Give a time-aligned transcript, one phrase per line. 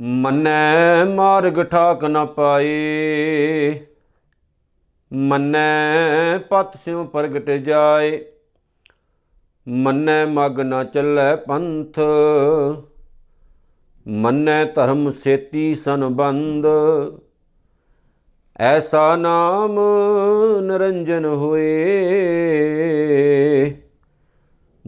[0.00, 3.80] ਮੰਨੈ ਮਾਰਗ ਠਾਕ ਨ ਪਾਏ।
[5.12, 8.24] ਮੰਨੈ ਪਤ ਸਿਉ ਪ੍ਰਗਟ ਜਾਏ।
[9.68, 11.98] ਮੰਨੈ ਮਗ ਨ ਚੱਲੈ ਪੰਥ।
[14.08, 16.66] ਮੰਨੈ ਧਰਮ ਸੇਤੀ ਸੰਬੰਧ।
[18.58, 19.80] ਐਸਾ ਨਾਮ
[20.60, 21.80] ਨਰੰਜਨ ਹੋਏ।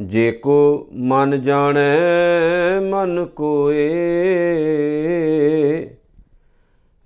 [0.03, 1.81] ਜੇ ਕੋ ਮਨ ਜਾਣੈ,
[2.81, 3.91] ਮਨ ਕੋਏ।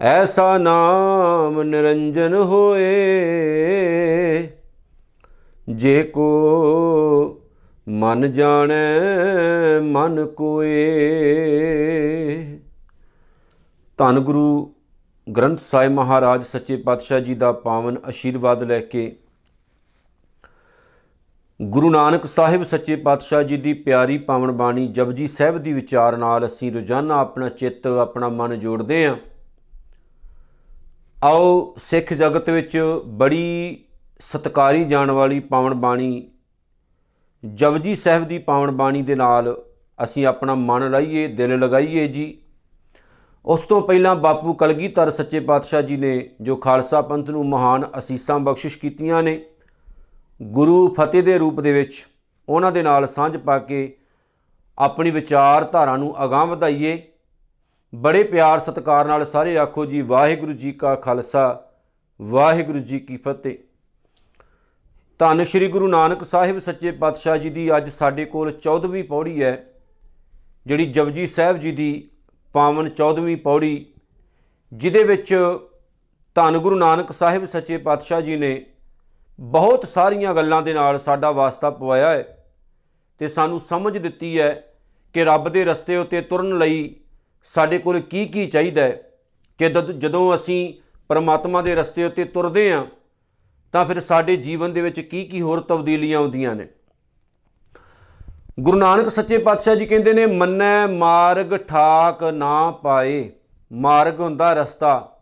[0.00, 2.88] ਐਸਾ ਨਾਮ ਨਿਰੰਜਨ ਹੋਏ।
[5.68, 7.40] ਜੇ ਕੋ
[7.88, 9.00] ਮਨ ਜਾਣੈ,
[9.80, 10.76] ਮਨ ਕੋਏ।
[13.98, 14.74] ਧੰਨ ਗੁਰੂ
[15.36, 19.16] ਗ੍ਰੰਥ ਸਾਹਿਬ ਮਹਾਰਾਜ, ਸੱਚੇ ਪਾਤਸ਼ਾਹ ਜੀ ਦਾ ਪਾਵਨ ਅਸ਼ੀਰਵਾਦ ਲੈ ਕੇ
[21.62, 26.46] ਗੁਰੂ ਨਾਨਕ ਸਾਹਿਬ ਸੱਚੇ ਪਾਤਸ਼ਾਹ ਜੀ ਦੀ ਪਿਆਰੀ ਪਾਵਨ ਬਾਣੀ ਜਪਜੀ ਸਾਹਿਬ ਦੀ ਵਿਚਾਰ ਨਾਲ
[26.46, 29.16] ਅਸੀਂ ਰੋਜ਼ਾਨਾ ਆਪਣਾ ਚਿੱਤ, ਆਪਣਾ ਮਨ ਜੋੜਦੇ ਆਂ
[31.24, 33.84] ਆਓ ਸਿੱਖ ਜਗਤ ਵਿੱਚ ਬੜੀ
[34.20, 36.30] ਸਤਕਾਰੀ ਜਾਣ ਵਾਲੀ ਪਾਵਨ ਬਾਣੀ
[37.54, 39.64] ਜਪਜੀ ਸਾਹਿਬ ਦੀ ਪਾਵਨ ਬਾਣੀ ਦੇ ਨਾਲ
[40.04, 42.38] ਅਸੀਂ ਆਪਣਾ ਮਨ ਲਾਈਏ, ਦਿਲ ਲਗਾਈਏ ਜੀ।
[43.44, 48.38] ਉਸ ਤੋਂ ਪਹਿਲਾਂ ਬਾਪੂ ਕਲਗੀਧਰ ਸੱਚੇ ਪਾਤਸ਼ਾਹ ਜੀ ਨੇ ਜੋ ਖਾਲਸਾ ਪੰਥ ਨੂੰ ਮਹਾਨ ਅਸੀਸਾਂ
[48.38, 49.44] ਬਖਸ਼ਿਸ਼ ਕੀਤੀਆਂ ਨੇ
[50.42, 52.06] ਗੁਰੂ ਫਤਿਹ ਦੇ ਰੂਪ ਦੇ ਵਿੱਚ
[52.48, 53.96] ਉਹਨਾਂ ਦੇ ਨਾਲ ਸਾਂਝ ਪਾ ਕੇ
[54.78, 57.02] ਆਪਣੀ ਵਿਚਾਰਧਾਰਾ ਨੂੰ ਅਗਾਂਹ ਵਧਾਈਏ।
[57.94, 61.70] ਬੜੇ ਪਿਆਰ ਸਤਿਕਾਰ ਨਾਲ ਸਾਰੇ ਆਖੋ ਜੀ, ਵਾਹਿਗੁਰੂ ਜੀ ਕਾ ਖਾਲਸਾ,
[62.22, 63.58] ਵਾਹਿਗੁਰੂ ਜੀ ਕੀ ਫਤਿਹ।
[65.18, 69.66] ਧੰਨ ਸ਼੍ਰੀ ਗੁਰੂ ਨਾਨਕ ਸਾਹਿਬ ਸੱਚੇ ਪਾਤਸ਼ਾਹ ਜੀ ਦੀ ਅੱਜ ਸਾਡੇ ਕੋਲ 14ਵੀਂ ਪੌੜੀ ਹੈ,
[70.66, 72.10] ਜਿਹੜੀ ਜਪਜੀ ਸਾਹਿਬ ਜੀ ਦੀ
[72.52, 73.86] ਪਾਵਨ 14ਵੀਂ ਪੌੜੀ,
[74.72, 75.58] ਜਿਹਦੇ ਵਿੱਚ
[76.34, 78.66] ਧੰਨ ਗੁਰੂ ਨਾਨਕ ਸਾਹਿਬ ਸੱਚੇ ਪਾਤਸ਼ਾਹ ਜੀ ਨੇ
[79.40, 82.46] ਬਹੁਤ ਸਾਰੀਆਂ ਗੱਲਾਂ ਦੇ ਨਾਲ ਸਾਡਾ ਵਾਸਤਾ ਪਵਾਇਆ ਹੈ
[83.18, 84.74] ਤੇ ਸਾਨੂੰ ਸਮਝ ਦਿੱਤੀ ਹੈ
[85.12, 86.96] ਕਿ ਰੱਬ ਦੇ ਰਸਤੇ ਉੱਤੇ ਤੁਰਨ ਲਈ
[87.44, 89.02] ਸਾਡੇ ਕੋਲ ਕੀ ਕੀ ਚਾਹੀਦਾ ਹੈ,
[89.58, 89.68] ਕਿ
[89.98, 90.74] ਜਦੋਂ ਅਸੀਂ
[91.08, 92.86] ਪਰਮਾਤਮਾ ਦੇ ਰਸਤੇ ਉੱਤੇ ਤੁਰਦੇ ਹਾਂ,
[93.72, 96.68] ਤਾਂ ਫਿਰ ਸਾਡੇ ਜੀਵਨ ਦੇ ਵਿੱਚ ਕੀ ਕੀ ਹੋਰ ਤਬਦੀਲੀਆਂ ਆਉਂਦੀਆਂ ਨੇ।
[98.60, 103.30] ਗੁਰੂ ਨਾਨਕ ਸੱਚੇ ਪਾਤਸ਼ਾਹ ਜੀ ਕਹਿੰਦੇ ਨੇ, ਮੰਨੈ ਮਾਰਗ ਠਾਕ ਨਾ ਪਾਏ।
[103.72, 105.18] ਮਾਰਗ ਹੁੰਦਾ ਰਸਤਾ।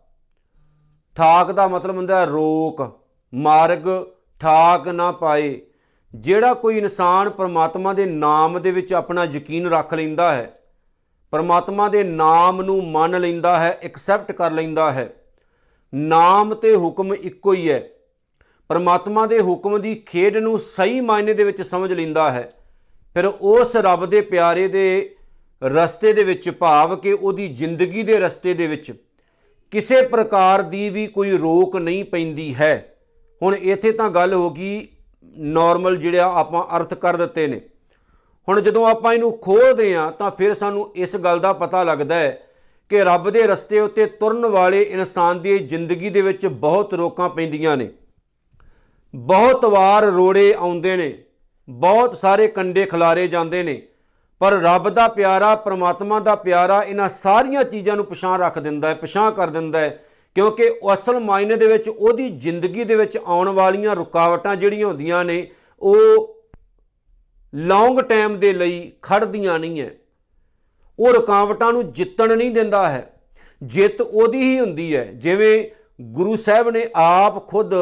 [1.15, 3.04] ਠਾਕ ਦਾ ਮਤਲਬ ਹੁੰਦਾ ਰੋਕ।
[3.35, 3.87] ਮਾਰਗ
[4.41, 5.59] ਠਾਕ ਨਾ ਪਾਏ,
[6.13, 10.53] ਜਿਹੜਾ ਕੋਈ ਇਨਸਾਨ ਪਰਮਾਤਮਾ ਦੇ ਨਾਮ ਦੇ ਵਿੱਚ ਆਪਣਾ ਯਕੀਨ ਰੱਖ ਲੈਂਦਾ ਹੈ,
[11.33, 15.09] ਪਰਮਾਤਮਾ ਦੇ ਨਾਮ ਨੂੰ ਮੰਨ ਲੈਂਦਾ ਹੈ ਐਕਸੈਪਟ ਕਰ ਲੈਂਦਾ ਹੈ,
[15.93, 17.83] ਨਾਮ ਤੇ ਹੁਕਮ ਇੱਕੋ ਹੀ ਹੈ।
[18.69, 22.49] ਪਰਮਾਤਮਾ ਦੇ ਹੁਕਮ ਦੀ ਖੇਡ ਨੂੰ ਸਹੀ ਮਾਇਨੇ ਦੇ ਵਿੱਚ ਸਮਝ ਲੈਂਦਾ ਹੈ।
[23.13, 25.15] ਫਿਰ ਉਸ ਰੱਬ ਦੇ ਪਿਆਰੇ ਦੇ
[25.63, 28.91] ਰਸਤੇ ਦੇ ਵਿੱਚ ਭਾਵ ਕਿ ਉਹਦੀ ਜ਼ਿੰਦਗੀ ਦੇ ਰਸਤੇ ਦੇ ਵਿੱਚ
[29.71, 32.94] ਕਿਸੇ ਪ੍ਰਕਾਰ ਦੀ ਵੀ ਕੋਈ ਰੋਕ ਨਹੀਂ ਪੈਂਦੀ ਹੈ।
[33.45, 34.87] ਹੁਣ ਇੱਥੇ ਤਾਂ ਗੱਲ ਹੋ ਗਈ
[35.35, 37.59] ਨਾਰਮਲ ਜਿਹੜਾ ਆਪਾਂ ਅਰਥ ਕਰ ਦਿੱਤੇ ਨੇ।
[38.47, 42.41] ਹੁਣ ਜਦੋਂ ਆਪਾਂ ਇਹਨੂੰ ਖੋਲਦੇ ਆ ਤਾਂ ਫਿਰ ਸਾਨੂੰ ਇਸ ਗੱਲ ਦਾ ਪਤਾ ਲੱਗਦਾ ਹੈ
[42.91, 47.75] ਕਿ ਰੱਬ ਦੇ ਰਸਤੇ ਉੱਤੇ ਤੁਰਨ ਵਾਲੇ ਇਨਸਾਨ ਦੀ ਜ਼ਿੰਦਗੀ ਦੇ ਵਿੱਚ ਬਹੁਤ ਰੋਕਾਂ ਪੈਂਦੀਆਂ
[47.77, 47.89] ਨੇ।
[49.13, 51.13] ਬਹੁਤ ਵਾਰ ਰੋੜੇ ਆਉਂਦੇ ਨੇ,
[51.67, 53.81] ਬਹੁਤ ਸਾਰੇ ਕੰਡੇ ਖਿਲਾਰੇ ਜਾਂਦੇ ਨੇ,
[54.41, 58.93] ਪਰ ਰੱਬ ਦਾ ਪਿਆਰਾ, ਪ੍ਰਮਾਤਮਾ ਦਾ ਪਿਆਰਾ ਇਹਨਾਂ ਸਾਰੀਆਂ ਚੀਜ਼ਾਂ ਨੂੰ ਪਛਾਣ ਰੱਖ ਦਿੰਦਾ ਹੈ,
[58.95, 60.03] ਪਛਾਣ ਕਰ ਦਿੰਦਾ ਹੈ
[60.35, 65.47] ਕਿਉਂਕਿ ਅਸਲ ਮਾਇਨੇ ਦੇ ਵਿੱਚ ਉਹਦੀ ਜ਼ਿੰਦਗੀ ਦੇ ਵਿੱਚ ਆਉਣ ਵਾਲੀਆਂ ਰੁਕਾਵਟਾਂ ਜਿਹੜੀਆਂ ਹੁੰਦੀਆਂ ਨੇ,
[65.81, 66.35] ਉਹ
[67.55, 69.91] ਲੌਂਗ ਟਾਈਮ ਦੇ ਲਈ ਖੜਦੀਆਂ ਨਹੀਂ ਹੈ
[70.99, 73.11] ਉਹ ਰੁਕਾਵਟਾਂ ਨੂੰ ਜਿੱਤਣ ਨਹੀਂ ਦਿੰਦਾ ਹੈ।
[73.63, 75.63] ਜਿੱਤ ਉਹਦੀ ਹੀ ਹੁੰਦੀ ਹੈ ਜਿਵੇਂ
[76.01, 77.73] ਗੁਰੂ ਸਾਹਿਬ ਨੇ ਆਪ ਖੁਦ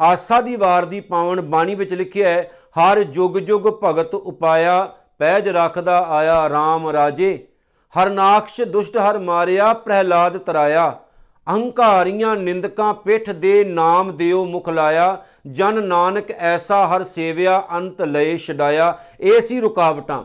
[0.00, 2.50] ਆਸਾ ਦੀ ਵਾਰ ਦੀ ਪਾਵਨ ਬਾਣੀ ਵਿੱਚ ਲਿਖਿਆ ਹੈ,
[2.80, 7.46] ਹਰ ਜੁਗ ਜੁਗ ਭਗਤ ਉਪਾਇਆ, ਪੈਜ ਰੱਖਦਾ ਆਇਆ RAM ਰਾਜੇ।
[7.94, 11.00] ਹਰਨਾਕਸ਼ ਦੁਸ਼ਟ ਹਰ ਮਾਰਿਆ, ਪ੍ਰਹਿਲਾਦ ਤਰਾਇਆ।
[11.48, 18.36] ਅਹੰਕਾਰੀਆਂ ਨਿੰਦਕਾਂ ਪਿੱਠ ਦੇ ਨਾਮ ਦਿਓ ਮੁਖ ਲਾਇਆ, ਜਨ ਨਾਨਕ ਐਸਾ ਹਰ ਸੇਵਿਆ, ਅੰਤ ਲਏ
[18.36, 20.24] ਛਡਾਇਆ। ਇਹ ਸੀ ਰੁਕਾਵਟਾਂ।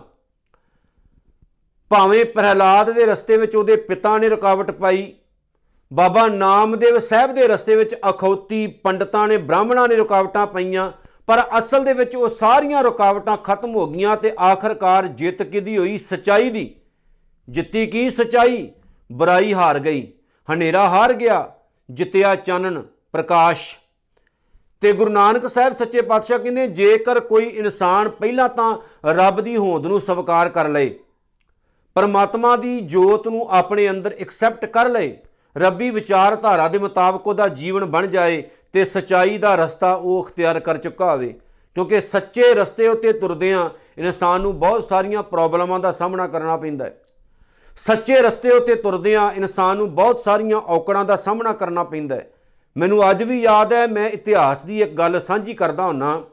[1.89, 5.13] ਭਾਵੇਂ ਪ੍ਰਹਿਲਾਦ ਦੇ ਰਸਤੇ ਵਿੱਚ ਉਹਦੇ ਪਿਤਾ ਨੇ ਰੁਕਾਵਟ ਪਾਈ,
[5.94, 10.91] ਬਾਬਾ ਨਾਮਦੇਵ ਸਾਹਿਬ ਦੇ ਰਸਤੇ ਵਿੱਚ ਅਖੌਤੀ ਪੰਡਤਾਂ ਨੇ, ਬ੍ਰਾਹਮਣਾਂ ਨੇ ਰੁਕਾਵਟਾਂ ਪਾਈਆਂ,
[11.28, 15.97] ਪਰ ਅਸਲ ਦੇ ਵਿੱਚ ਉਹ ਸਾਰੀਆਂ ਰੁਕਾਵਟਾਂ ਖਤਮ ਹੋ ਗਈਆਂ ਤੇ ਆਖਰਕਾਰ ਜਿੱਤ ਕਿਦੀ ਹੋਈ?
[15.97, 16.75] ਸਚਾਈ ਦੀ।
[17.50, 18.09] ਜਿੱਤੀ ਕੀ?
[18.09, 18.72] ਸਚਾਈ।
[19.12, 20.13] ਬੁਰਾਈ ਹਾਰ ਗਈ।
[20.51, 21.51] ਹਨੇਰਾ ਹਾਰ ਗਿਆ,
[21.92, 22.81] ਜਿੱਤਿਆ ਚਾਨਣ
[23.12, 23.78] ਪ੍ਰਕਾਸ਼।
[24.81, 29.86] ਤੇ ਗੁਰੂ ਨਾਨਕ ਸਾਹਿਬ ਸੱਚੇ ਪਾਤਸ਼ਾਹ ਕਹਿੰਦੇ, ਜੇਕਰ ਕੋਈ ਇਨਸਾਨ ਪਹਿਲਾਂ ਤਾਂ ਰੱਬ ਦੀ ਹੋਂਦ
[29.86, 31.00] ਨੂੰ ਸਵੀਕਾਰ ਕਰ ਲਏ,
[31.95, 35.18] ਪਰਮਾਤਮਾ ਦੀ ਜੋਤ ਨੂੰ ਆਪਣੇ ਅੰਦਰ ਐਕਸੈਪਟ ਕਰ ਲਏ,
[35.57, 38.44] ਰੱਬੀ ਵਿਚਾਰਧਾਰਾ ਦੇ ਮੁਤਾਬਕ ਉਹਦਾ ਜੀਵਨ ਬਣ ਜਾਏ
[38.74, 41.39] ਤੇ ਸਚਾਈ ਦਾ ਰਸਤਾ ਉਹ ਅਖਤਿਆਰ ਕਰ ਚੁੱਕਾ ਹੋਵੇ।
[41.75, 47.02] ਕਿਉਂਕਿ ਸੱਚੇ ਰਸਤੇ ਉੱਤੇ ਤੁਰਦਿਆਂ ਇਨਸਾਨ ਨੂੰ ਬਹੁਤ ਸਾਰੀਆਂ ਪ੍ਰੋਬਲਮਾਂ ਦਾ ਸਾਹਮਣਾ ਕਰਨਾ ਪੈਂਦਾ ਹੈ।
[47.78, 52.30] ਸੱਚੇ ਰਸਤੇ ਉੱਤੇ ਤੁਰਦਿਆਂ ਇਨਸਾਨ ਨੂੰ ਬਹੁਤ ਸਾਰੀਆਂ ਔਕੜਾਂ ਦਾ ਸਾਹਮਣਾ ਕਰਨਾ ਪੈਂਦਾ ਹੈ।
[52.78, 56.24] ਮੈਨੂੰ ਅੱਜ ਵੀ ਯਾਦ ਹੈ, ਮੈਂ ਇਤਿਹਾਸ ਦੀ ਇੱਕ ਗੱਲ ਸਾਂਝੀ ਕਰਦਾ ਹੁੰਨਾ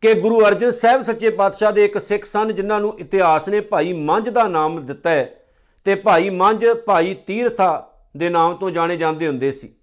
[0.00, 3.92] ਕਿ ਗੁਰੂ ਅਰਜਨ ਸਾਹਿਬ ਸੱਚੇ ਪਾਤਸ਼ਾਹ ਦੇ ਇੱਕ ਸਿੱਖ ਸਨ ਜਿਨ੍ਹਾਂ ਨੂੰ ਇਤਿਹਾਸ ਨੇ ਭਾਈ
[3.92, 5.40] ਮੰਝ ਦਾ ਨਾਮ ਦਿੱਤਾ ਹੈ
[5.84, 9.74] ਤੇ ਭਾਈ ਮੰਝ, ਭਾਈ ਤੀਰਥਾ ਦੇ ਨਾਮ ਤੋਂ ਜਾਣੇ ਜਾਂਦੇ ਹੁੰਦੇ ਸੀ।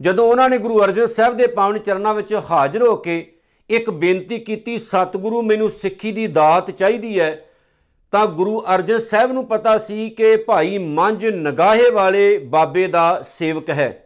[0.00, 3.32] ਜਦੋਂ ਉਹਨਾਂ ਨੇ ਗੁਰੂ ਅਰਜਨ ਸਾਹਿਬ ਦੇ ਪਾਵਨ ਚਰਨਾਂ ਵਿੱਚ ਹਾਜ਼ਰ ਹੋ ਕੇ
[3.70, 7.47] ਇੱਕ ਬੇਨਤੀ ਕੀਤੀ, ਸਤਿਗੁਰੂ, ਮੈਨੂੰ ਸਿੱਖੀ ਦੀ ਦਾਤ ਚਾਹੀਦੀ ਹੈ
[8.12, 13.70] ਤਾਂ ਗੁਰੂ ਅਰਜਨ ਸਾਹਿਬ ਨੂੰ ਪਤਾ ਸੀ ਕਿ ਭਾਈ ਮੰਝ ਨਗਾਹੇ ਵਾਲੇ ਬਾਬੇ ਦਾ ਸੇਵਕ
[13.70, 14.04] ਹੈ,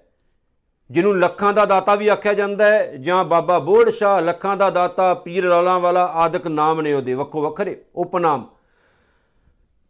[0.90, 5.12] ਜਿਹਨੂੰ ਲੱਖਾਂ ਦਾ ਦਾਤਾ ਵੀ ਆਖਿਆ ਜਾਂਦਾ ਹੈ, ਜਾਂ ਬਾਬਾ ਬੋੜ ਸ਼ਾਹ ਲੱਖਾਂ ਦਾ ਦਾਤਾ
[5.14, 8.48] ਪੀਰ ਲਾਲਾਂ ਵਾਲਾ ਆਦਿਕ ਨਾਮ ਨੇ ਉਹਦੇ, ਵੱਖੋ ਵੱਖਰੇ ਉਪਨਾਮ।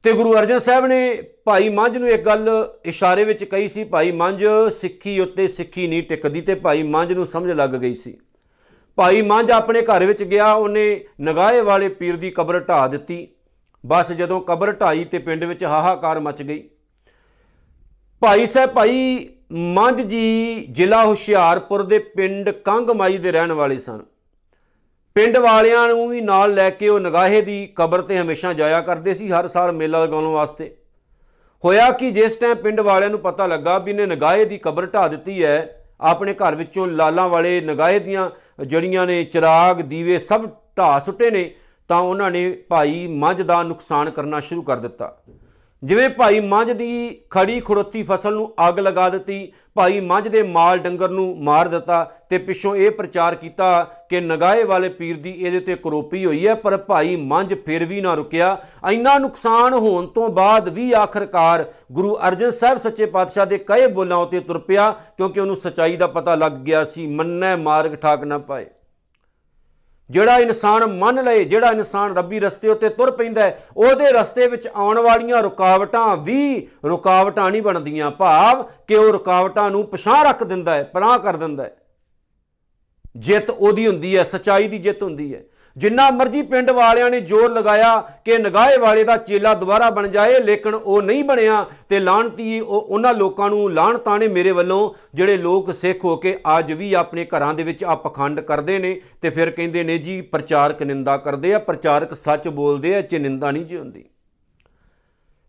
[0.05, 2.49] ਤੇ ਗੁਰੂ ਅਰਜਨ ਸਾਹਿਬ ਨੇ ਭਾਈ ਮੰਝ ਨੂੰ ਇੱਕ ਗੱਲ
[2.85, 4.45] ਇਸ਼ਾਰੇ ਵਿੱਚ ਕਹੀ ਸੀ, ਭਾਈ ਮੰਝ
[4.77, 8.19] ਸਿੱਖੀ ਉੱਤੇ ਸਿੱਖੀ ਨਹੀਂ ਟਿਕਦੀ ਤੇ ਭਾਈ ਮੰਝ ਨੂੰ ਸਮਝ ਲੱਗ ਗਈ ਸੀ।
[8.99, 13.27] ਭਾਈ ਮੰਝ ਆਪਣੇ ਘਰ ਵਿੱਚ ਗਿਆ, ਉਹਨੇ ਨਗਾਹੇ ਵਾਲੇ ਪੀਰ ਦੀ ਕਬਰ ਢਾ ਦਿੱਤੀ
[13.87, 16.63] ਬਸ ਜਦੋਂ ਕਬਰ ਢਾਈ ਤੇ ਪਿੰਡ ਵਿੱਚ ਹਾਹਾਕਾਰ ਮਚ ਗਈ।
[18.23, 24.03] ਭਾਈ ਸਾਹਿਬ, ਭਾਈ ਮੰਝ ਜੀ ਜ਼ਿਲ੍ਹਾ ਹੁਸ਼ਿਆਰਪੁਰ ਦੇ ਪਿੰਡ ਕੰਗਮਾਈ ਦੇ ਰਹਿਣ ਵਾਲੇ ਸਨ।
[25.17, 29.15] ਪਿੰਡ ਵਾਲਿਆਂ ਨੂੰ ਵੀ ਨਾਲ ਲੈ ਕੇ ਉਹ ਨਗਾਹੇ ਦੀ ਕਬਰ ਤੇ ਹਮੇਸ਼ਾ ਜਾਇਆ ਕਰਦੇ
[29.15, 30.77] ਸੀ, ਹਰ ਸਾਲ ਮੇਲਾ ਲਗਾਉਣ ਵਾਸਤੇ।
[31.65, 35.09] ਹੋਇਆ ਕਿ ਜਿਸ ਟਾਈਮ ਪਿੰਡ ਵਾਲਿਆਂ ਨੂੰ ਪਤਾ ਲੱਗਾ ਵੀ ਇਹਨੇ ਨਗਾਹੇ ਦੀ ਕਬਰ ਢਾ
[35.09, 38.31] ਦਿੱਤੀ ਹੈ, ਆਪਣੇ ਘਰ ਵਿੱਚੋਂ ਲਾਲਾਂ ਵਾਲੇ ਨਗਾਹੇ ਦੀਆਂ
[38.65, 40.49] ਜੜੀਆਂ ਨੇ ਚਿਰਾਗ, ਦੀਵੇ ਸਭ
[40.79, 41.55] ਢਾ ਸੁੱਟੇ ਨੇ
[41.93, 45.17] ਤਾਂ ਉਹਨਾਂ ਨੇ ਭਾਈ ਮੱਝ ਦਾ ਨੁਕਸਾਨ ਕਰਨਾ ਸ਼ੁਰੂ ਕਰ ਦਿੱਤਾ।
[45.83, 50.79] ਜਿਵੇਂ ਭਾਈ ਮੱਝ ਦੀ ਖੜੀ ਖੜੋਤੀ ਫਸਲ ਨੂੰ ਅੱਗ ਲਗਾ ਦਿੱਤੀ, ਭਾਈ ਮੱਝ ਦੇ ਮਾਲ
[50.79, 55.61] ਡੰਗਰ ਨੂੰ ਮਾਰ ਦਿੱਤਾ ਤੇ ਪਿੱਛੋਂ ਇਹ ਪ੍ਰਚਾਰ ਕੀਤਾ ਕਿ ਨਗਾਹੇ ਵਾਲੇ ਪੀਰ ਦੀ ਇਹਦੇ
[55.61, 58.57] ਤੇ ਕਰੋਪੀ ਹੋਈ ਹੈ, ਪਰ ਭਾਈ ਮੱਝ ਫਿਰ ਵੀ ਨਾ ਰੁਕਿਆ।
[58.91, 64.19] ਇੰਨਾ ਨੁਕਸਾਨ ਹੋਣ ਤੋਂ ਬਾਅਦ ਵੀ ਆਖਰਕਾਰ ਗੁਰੂ ਅਰਜਨ ਸਾਹਿਬ ਸੱਚੇ ਪਾਤਸ਼ਾਹ ਦੇ ਕਹੇ ਬੋਲਾਂ
[64.19, 68.39] ਉਤੇ ਤੁਰ ਪਿਆ, ਕਿਉਂਕਿ ਉਹਨੂੰ ਸਚਾਈ ਦਾ ਪਤਾ ਲੱਗ ਗਿਆ ਸੀ, ਮੰਨੈ ਮਾਰਗ ਠਾਕ ਨਾ
[68.39, 68.67] ਪਾਏ।
[70.13, 74.69] ਜਿਹੜਾ ਇਨਸਾਨ ਮੰਨ ਲਏ, ਜਿਹੜਾ ਇਨਸਾਨ ਰੱਬੀ ਰਸਤੇ ਉੱਤੇ ਤੁਰ ਪੈਂਦਾ ਹੈ, ਉਹਦੇ ਰਸਤੇ ਵਿੱਚ
[74.77, 80.75] ਆਉਣ ਵਾਲੀਆਂ ਰੁਕਾਵਟਾਂ ਵੀ ਰੁਕਾਵਟਾਂ ਨਹੀਂ ਬਣਦੀਆਂ। ਭਾਵ ਕਿ ਉਹ ਰੁਕਾਵਟਾਂ ਨੂੰ ਪਛਾਣ ਰੱਖ ਦਿੰਦਾ
[80.75, 81.77] ਹੈ, ਪਨਾਹ ਕਰ ਦਿੰਦਾ ਹੈ।
[83.17, 85.43] ਜਿੱਤ ਉਹਦੀ ਹੁੰਦੀ ਹੈ, ਸਚਾਈ ਦੀ ਜਿੱਤ ਹੁੰਦੀ ਹੈ।
[85.77, 90.39] ਜਿੰਨਾ ਮਰਜ਼ੀ ਪਿੰਡ ਵਾਲਿਆਂ ਨੇ ਜ਼ੋਰ ਲਗਾਇਆ ਕਿ ਨਗਾਹੇ ਵਾਲੇ ਦਾ ਚੇਲਾ ਦੁਬਾਰਾ ਬਣ ਜਾਏ,
[90.39, 95.37] ਲੇਕਿਨ ਉਹ ਨਹੀਂ ਬਣਿਆ ਤੇ ਲਾਣਤੀ ਉਹ ਉਹਨਾਂ ਲੋਕਾਂ ਨੂੰ ਲਾਣਤਾਂ ਨੇ ਮੇਰੇ ਵੱਲੋਂ, ਜਿਹੜੇ
[95.37, 99.31] ਲੋਕ ਸਿੱਖ ਹੋ ਕੇ ਅੱਜ ਵੀ ਆਪਣੇ ਘਰਾਂ ਦੇ ਵਿੱਚ ਆ ਪਖੰਡ ਕਰਦੇ ਨੇ ਤੇ
[99.31, 103.65] ਫਿਰ ਕਹਿੰਦੇ ਨੇ ਜੀ, ਪ੍ਰਚਾਰਕ ਨਿੰਦਾ ਕਰਦੇ ਆ, ਪ੍ਰਚਾਰਕ ਸੱਚ ਬੋਲਦੇ ਆ ਚ ਨਿੰਦਾ ਨਹੀਂ
[103.65, 104.05] ਜੀ ਹੁੰਦੀ।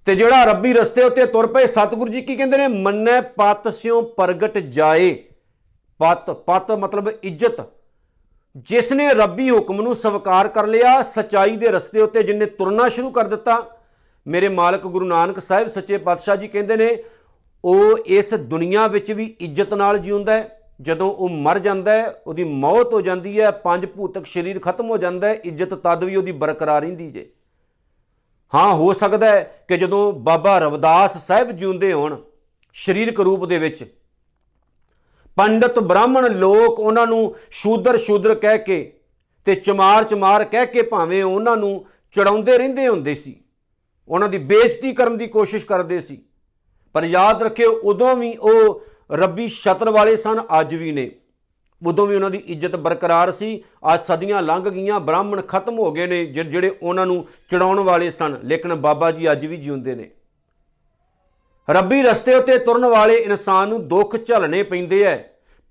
[0.05, 4.01] ਤੇ ਜਿਹੜਾ ਰੱਬੀ ਰਸਤੇ ਉੱਤੇ ਤੁਰ ਪਏ, ਸਤਿਗੁਰੂ ਜੀ ਕੀ ਕਹਿੰਦੇ ਨੇ, ਮੰਨੈ ਪਤ ਸਿਉ
[4.01, 5.13] ਪ੍ਰਗਟ ਜਾਏ।
[5.99, 7.61] ਪਤ ਪਤ ਮਤਲਬ ਇੱਜ਼ਤ।
[8.55, 13.11] ਜਿਸ ਨੇ ਰੱਬੀ ਹੁਕਮ ਨੂੰ ਸਵੀਕਾਰ ਕਰ ਲਿਆ, ਸਚਾਈ ਦੇ ਰਸਤੇ ਉੱਤੇ ਜਿਨੇ ਤੁਰਨਾ ਸ਼ੁਰੂ
[13.11, 13.79] ਕਰ ਦਿੱਤਾ,
[14.27, 17.03] ਮੇਰੇ ਮਾਲਕ ਗੁਰੂ ਨਾਨਕ ਸਾਹਿਬ ਸੱਚੇ ਪਾਤਸ਼ਾਹ ਜੀ ਕਹਿੰਦੇ ਨੇ,
[17.63, 22.43] ਉਹ ਇਸ ਦੁਨੀਆ ਵਿੱਚ ਵੀ ਇੱਜ਼ਤ ਨਾਲ ਜਿਉਂਦਾ ਹੈ, ਜਦੋਂ ਉਹ ਮਰ ਜਾਂਦਾ ਹੈ, ਉਹਦੀ
[22.43, 26.31] ਮੌਤ ਹੋ ਜਾਂਦੀ ਹੈ, ਪੰਜ ਭੂਤਕ ਸਰੀਰ ਖਤਮ ਹੋ ਜਾਂਦਾ ਹੈ, ਇੱਜ਼ਤ ਤਦ ਵੀ ਉਹਦੀ
[26.31, 27.29] ਬਰਕਰਾਰ ਰਹਿੰਦੀ ਜੇ।
[28.53, 32.17] ਹਾਂ, ਹੋ ਸਕਦਾ ਹੈ ਕਿ ਜਦੋਂ ਬਾਬਾ ਰਵਿਦਾਸ ਸਾਹਿਬ ਜਿਉਂਦੇ ਹੋਣ,
[32.73, 33.85] ਸਰੀਰਕ ਰੂਪ ਦੇ ਵਿੱਚ
[35.35, 38.99] ਪੰਡਤ ਬ੍ਰਾਹਮਣ ਲੋਕ ਉਹਨਾਂ ਨੂੰ ਸ਼ੂਦਰ ਸ਼ੂਦਰ ਕਹਿ ਕੇ
[39.45, 43.43] ਤੇ ਚਮਾਰ ਚਮਾਰ ਕਹਿ ਕੇ ਭਾਵੇਂ ਉਹਨਾਂ ਨੂੰ ਚੜਾਉਂਦੇ ਰਹਿੰਦੇ ਹੁੰਦੇ ਸੀ।
[44.07, 46.21] ਉਹਨਾਂ ਦੀ ਬੇਇੱਜ਼ਤੀ ਕਰਨ ਦੀ ਕੋਸ਼ਿਸ਼ ਕਰਦੇ ਸੀ।
[46.93, 48.81] ਪਰ ਯਾਦ ਰੱਖਿਓ, ਉਦੋਂ ਵੀ ਉਹ
[49.11, 51.11] ਰੱਬੀ ਸ਼ਤਰ ਵਾਲੇ ਸਨ, ਅੱਜ ਵੀ ਨੇ।
[51.87, 53.63] ਉਦੋਂ ਵੀ ਉਹਨਾਂ ਦੀ ਇੱਜ਼ਤ ਬਰਕਰਾਰ ਸੀ।
[53.93, 58.11] ਅੱਜ ਸਦੀਆਂ ਲੰਘ ਗਈਆਂ, ਬ੍ਰਾਹਮਣ ਖਤਮ ਹੋ ਗਏ ਨੇ, ਜਿ- ਜਿਹੜੇ ਉਹਨਾਂ ਨੂੰ ਚੜਾਉਣ ਵਾਲੇ
[58.11, 60.11] ਸਨ। ਲੇਕਿਨ ਬਾਬਾ ਜੀ ਅੱਜ ਵੀ ਜਿਉਂਦੇ ਨੇ।
[61.69, 65.17] ਰੱਬੀ ਰਸਤੇ ਉੱਤੇ ਤੁਰਨ ਵਾਲੇ ਇਨਸਾਨ ਨੂੰ ਦੁੱਖ ਝੱਲਣੇ ਪੈਂਦੇ ਐ।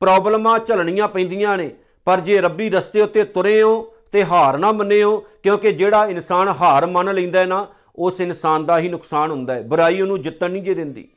[0.00, 1.70] ਪ੍ਰੋਬਲਮਾਂ ਝੱਲਣੀਆਂ ਪੈਂਦੀਆਂ ਨੇ।
[2.04, 6.86] ਪਰ ਜੇ ਰੱਬੀ ਰਸਤੇ ਉੱਤੇ ਤੁਰੇ ਹੋ ਤੇ ਹਾਰ ਨਾ ਮੰਨਿਓ ਕਿਉਂਕਿ ਜਿਹੜਾ ਇਨਸਾਨ ਹਾਰ
[6.86, 7.66] ਮੰਨ ਲੈਂਦਾ ਹੈ ਨਾ,
[7.96, 11.08] ਉਸ ਇਨਸਾਨ ਦਾ ਹੀ ਨੁਕਸਾਨ ਹੁੰਦਾ ਹੈ। ਬੁਰਾਈ ਉਹਨੂੰ ਜਿੱਤਣ ਨਹੀਂ ਜੇ ਦਿੰਦੀ।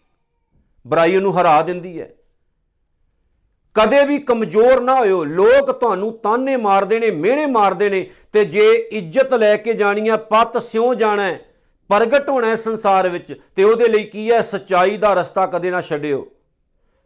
[0.87, 2.13] ਬੁਰਾਈ ਉਹਨੂੰ ਹਰਾ ਦਿੰਦੀ ਹੈ।
[3.73, 8.71] ਕਦੇ ਵੀ ਕਮਜ਼ੋਰ ਨਾ ਹੋਇਓ। ਲੋਕ ਤੁਹਾਨੂੰ ਤਾਨੇ ਮਾਰਦੇ ਨੇ, ਮਿਹਣੇ ਮਾਰਦੇ ਨੇ ਤੇ ਜੇ
[8.91, 11.39] ਇੱਜ਼ਤ ਲੈ ਕੇ ਜਾਣੀ ਹੈ ਪੱਤ ਸਿਉ ਜਾਣਾ ਹੈ
[11.89, 14.41] ਪ੍ਰਗਟ ਹੋਣਾ ਹੈ ਸੰਸਾਰ ਵਿੱਚ ਤੇ ਉਹਦੇ ਲਈ ਕੀ ਹੈ?
[14.41, 16.27] ਸਚਾਈ ਦਾ ਰਸਤਾ ਕਦੇ ਨਾ ਛੱਡਿਓ।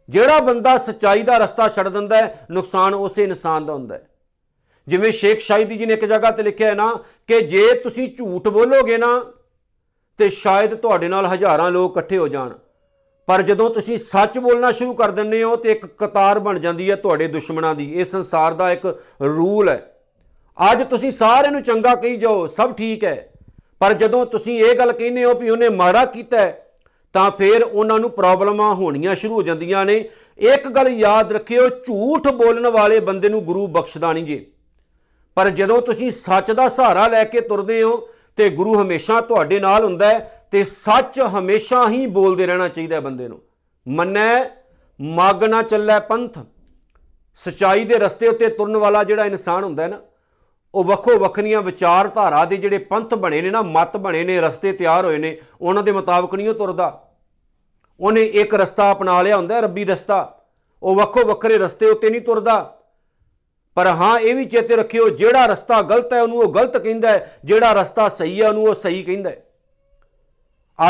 [0.08, 4.06] ਜਿਹੜਾ ਬੰਦਾ ਸਚਾਈ ਦਾ ਰਸਤਾ ਛੱਡ ਦਿੰਦਾ ਹੈ, ਨੁਕਸਾਨ ਉਸੇ ਇਨਸਾਨ ਦਾ ਹੁੰਦਾ ਹੈ।
[4.88, 6.94] ਜਿਵੇਂ ਸ਼ੇਖ ਸ਼ਾਇਦੀ ਜੀ ਨੇ ਇੱਕ ਜਗ੍ਹਾ ਤੇ ਲਿਖਿਆ ਹੈ ਨਾ
[7.26, 9.32] ਕਿ ਜੇ ਤੁਸੀਂ ਝੂਠ ਬੋਲੋਗੇ ਨਾ,
[10.18, 12.50] ਤੇ ਸ਼ਾਇਦ ਤੁਹਾਡੇ ਨਾਲ ਹਜ਼ਾਰਾਂ ਲੋਕ ਇਕੱਠੇ ਹੋ ਜਾਣ।
[13.26, 16.96] ਪਰ ਜਦੋਂ ਤੁਸੀਂ ਸੱਚ ਬੋਲਣਾ ਸ਼ੁਰੂ ਕਰ ਦਿੰਦੇ ਹੋ, ਤੇ ਇੱਕ ਕਤਾਰ ਬਣ ਜਾਂਦੀ ਹੈ
[16.96, 19.96] ਤੁਹਾਡੇ ਦੁਸ਼ਮਣਾਂ ਦੀ। ਇਹ ਸੰਸਾਰ ਦਾ ਇੱਕ ਰੂਲ ਹੈ।
[20.72, 23.32] ਅੱਜ ਤੁਸੀਂ ਸਾਰਿਆਂ ਨੂੰ ਚੰਗਾ ਕਹੀ ਜਾਓ, ਸਭ ਠੀਕ ਹੈ।
[23.80, 26.66] ਪਰ ਜਦੋਂ ਤੁਸੀਂ ਇਹ ਗੱਲ ਕਹਿੰਦੇ ਹੋ ਵੀ ਉਹਨੇ ਮਾੜਾ ਕੀਤਾ ਹੈ,
[27.12, 30.08] ਤਾਂ ਫਿਰ ਉਹਨਾਂ ਨੂੰ ਪ੍ਰੋਬਲਮਾਂ ਹੋਣੀਆਂ ਸ਼ੁਰੂ ਹੋ ਜਾਂਦੀਆਂ ਨੇ।
[30.38, 34.46] ਇੱਕ ਗੱਲ ਯਾਦ ਰੱਖਿਓ ਝੂਠ ਬੋਲਣ ਵਾਲੇ ਬੰਦੇ ਨੂੰ ਗੁਰੂ ਬਖਸ਼ਦਾ ਨਹੀਂ ਜੇ।
[35.34, 39.84] ਪਰ ਜਦੋਂ ਤੁਸੀਂ ਸੱਚ ਦਾ ਸਹਾਰਾ ਲੈ ਕੇ ਤੁਰਦੇ ਹੋ ਤੇ ਗੁਰੂ ਹਮੇਸ਼ਾ ਤੁਹਾਡੇ ਨਾਲ
[39.84, 43.40] ਹੁੰਦਾ ਹੈ ਤੇ ਸੱਚ ਹਮੇਸ਼ਾ ਹੀ ਬੋਲਦੇ ਰਹਿਣਾ ਚਾਹੀਦਾ ਹੈ ਬੰਦੇ ਨੂੰ।
[43.88, 44.44] ਮੰਨੈ
[45.00, 46.38] ਮੱਗ ਨਾ ਚੱਲੈ ਪੰਥ।
[47.36, 50.00] ਸਚਾਈ ਦੇ ਰਸਤੇ ਉੱਤੇ ਤੁਰਨ ਵਾਲਾ ਜਿਹੜਾ ਇਨਸਾਨ ਹੁੰਦਾ ਹੈ ਨਾ
[50.74, 55.04] ਉਹ ਵੱਖੋ ਵੱਖਰੀਆਂ ਵਿਚਾਰਧਾਰਾ ਦੇ ਜਿਹੜੇ ਪੰਥ ਬਣੇ ਨੇ ਨਾ ਮਤ ਬਣੇ ਨੇ ਰਸਤੇ ਤਿਆਰ
[55.04, 57.08] ਹੋਏ ਨੇ ਉਹਨਾਂ ਦੇ ਮੁਤਾਬਕ ਨਹੀਂ ਉਹ ਤੁਰਦਾ।
[58.00, 60.40] ਉਹਨੇ ਇੱਕ ਰਸਤਾ ਅਪਣਾ ਲਿਆ ਹੁੰਦਾ ਹੈ, ਰੱਬੀ ਰਸਤਾ।
[60.82, 62.76] ਉਹ ਵੱਖੋ ਵੱਖਰੇ ਰਸਤੇ ਉੱਤੇ ਨਹੀਂ ਤੁਰਦਾ।
[63.74, 67.38] ਪਰ ਹਾਂ ਇਹ ਵੀ ਚੇਤੇ ਰੱਖਿਓ ਜਿਹੜਾ ਰਸਤਾ ਗਲਤ ਹੈ ਉਹਨੂੰ ਉਹ ਗਲਤ ਕਹਿੰਦਾ ਹੈ
[67.44, 69.46] ਜਿਹੜਾ ਰਸਤਾ ਸਹੀ ਹੈ ਉਹਨੂੰ ਉਹ ਸਹੀ ਕਹਿੰਦਾ ਹੈ।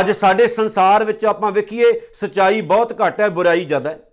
[0.01, 4.10] ਅੱਜ ਸਾਡੇ ਸੰਸਾਰ ਵਿੱਚ ਆਪਾਂ ਵੇਖੀਏ ਸਚਾਈ ਬਹੁਤ ਘੱਟ ਹੈ ਬੁਰਾਈ ਜ਼ਿਆਦਾ ਹੈ।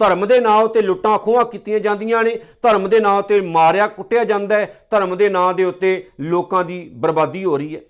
[0.00, 4.24] ਧਰਮ ਦੇ ਨਾਂ ਉਤੇ ਲੁੱਟਾਂ ਖੋਹਾਂ ਕੀਤੀਆਂ ਜਾਂਦੀਆਂ ਨੇ। ਧਰਮ ਦੇ ਨਾਂ ਉਤੇ ਮਾਰਿਆ, ਕੁੱਟਿਆ
[4.24, 7.80] ਜਾਂਦਾ ਹੈ। ਧਰਮ ਦੇ ਨਾਂ ਦੇ ਉੱਤੇ ਲੋਕਾਂ ਦੀ ਬਰਬਾਦੀ ਹੋ ਰਹੀ ਹੈ।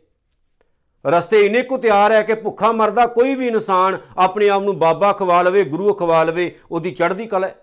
[1.07, 5.13] ਰਸਤੇ ਇੰਨੇ ਕੁ ਤਿਆਰ ਹੈ ਕਿ ਭੁੱਖਾ ਮਰਦਾ ਕੋਈ ਵੀ ਇਨਸਾਨ ਆਪਣੇ ਆਪ ਨੂੰ ਬਾਬਾ
[5.13, 7.55] ਖਵਾ ਲਵੇ, ਗੁਰੂ ਖਵਾ ਲਵੇ, ਉਹਦੀ ਚੜ੍ਹਦੀ ਕਲਾ ਹੈ।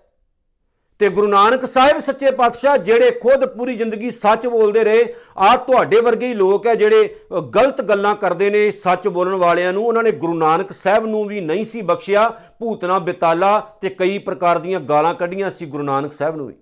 [0.98, 6.00] ਤੇ ਗੁਰੂ ਨਾਨਕ ਸਾਹਿਬ ਸੱਚੇ ਪਾਤਸ਼ਾਹ ਜਿਹੜੇ ਖੁਦ ਪੂਰੀ ਜ਼ਿੰਦਗੀ ਸੱਚ ਬੋਲਦੇ ਰਹੇ ਆ ਤੁਹਾਡੇ
[6.00, 10.02] ਵਰਗੇ ਹੀ ਲੋਕ ਹੈ ਜਿਹੜੇ ਅ, ਗਲਤ ਗੱਲਾਂ ਕਰਦੇ ਨੇ ਸੱਚ ਬੋਲਣ ਵਾਲਿਆਂ ਨੂੰ। ਉਹਨਾਂ
[10.02, 12.28] ਨੇ ਗੁਰੂ ਨਾਨਕ ਸਾਹਿਬ ਨੂੰ ਵੀ ਨਹੀਂ ਸੀ ਬਖਸ਼ਿਆ।
[12.58, 16.54] ਭੂਤਨਾ ਬਿਤਾਲਾ ਤੇ ਕਈ ਪ੍ਰਕਾਰ ਦੀਆਂ ਗਾਲਾਂ ਕੱਢੀਆਂ ਸੀ ਗੁਰੂ ਨਾਨਕ ਸਾਹਿਬ ਨੂੰ ਵੀ।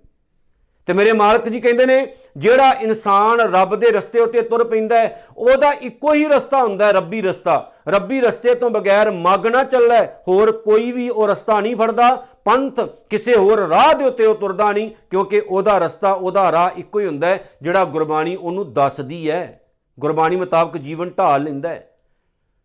[0.87, 5.27] ਤੇ ਮੇਰੇ ਮਾਲਕ ਜੀ ਕਹਿੰਦੇ ਨੇ, ਜਿਹੜਾ ਇਨਸਾਨ ਰੱਬ ਦੇ ਰਸਤੇ ਉੱਤੇ ਤੁਰ ਪੈਂਦਾ ਹੈ,
[5.37, 10.05] ਉਹਦਾ ਇੱਕੋ ਹੀ ਰਸਤਾ ਹੁੰਦਾ ਹੈ, ਰੱਬੀ ਰਸਤਾ। ਰੱਬੀ ਰਸਤੇ ਤੋਂ ਬਗੈਰ ਮੱਗ ਨਾ ਚੱਲੇ,
[10.27, 12.15] ਹੋਰ ਕੋਈ ਵੀ ਉਹ ਰਸਤਾ ਨਹੀਂ ਫੜਦਾ।
[12.45, 12.79] ਪੰਥ
[13.09, 17.05] ਕਿਸੇ ਹੋਰ ਰਾਹ ਦੇ ਉੱਤੇ ਉਹ ਤੁਰਦਾ ਨਹੀਂ, ਕਿਉਂਕਿ ਉਹਦਾ ਰਸਤਾ, ਉਹਦਾ ਰਾਹ ਇੱਕੋ ਹੀ
[17.05, 19.61] ਹੁੰਦਾ ਹੈ, ਜਿਹੜਾ ਗੁਰਬਾਣੀ ਉਹਨੂੰ ਦੱਸਦੀ ਹੈ।
[19.99, 21.89] ਗੁਰਬਾਣੀ ਮੁਤਾਬਕ ਜੀਵਨ ਢਾਲ ਲੈਂਦਾ ਹੈ।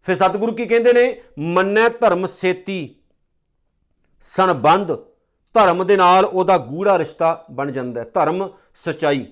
[0.02, 2.94] ਫਿਰ ਸਤਿਗੁਰੂ ਕੀ ਕਹਿੰਦੇ ਨੇ, ਮੰਨੈ ਧਰਮ ਸੇਤੀ,
[4.20, 4.92] ਸੰਬੰਧ।
[5.54, 9.26] ਧਰਮ ਦੇ ਨਾਲ ਉਹਦਾ ਗੂੜਾ ਰਿਸ਼ਤਾ ਬਣ ਜਾਂਦਾ ਹੈ। ਧਰਮ ਸਚਾਈ,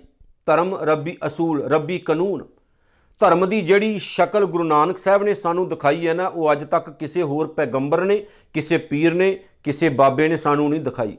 [0.47, 2.45] ਧਰਮ ਰੱਬੀ ਅਸੂਲ, ਰੱਬੀ ਕਾਨੂੰਨ।
[3.21, 6.91] ਧਰਮ ਦੀ ਜਿਹੜੀ ਸ਼ਕਲ ਗੁਰੂ ਨਾਨਕ ਸਾਹਿਬ ਨੇ ਸਾਨੂੰ ਦਿਖਾਈ ਹੈ ਨਾ, ਉਹ ਅੱਜ ਤੱਕ
[6.91, 11.19] ਕਿਸੇ ਹੋਰ ਪੈਗੰਬਰ ਨੇ, ਕਿਸੇ ਪੀਰ ਨੇ, ਕਿਸੇ ਬਾਬੇ ਨੇ ਸਾਨੂੰ ਨਹੀਂ ਦਿਖਾਈ।